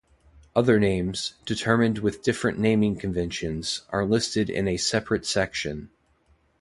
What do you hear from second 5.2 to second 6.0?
section.